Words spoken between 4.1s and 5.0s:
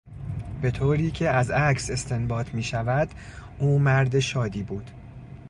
شادی بود.